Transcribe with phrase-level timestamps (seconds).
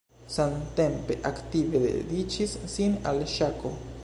[0.35, 3.79] Samtempe aktive dediĉis sin al ŝako.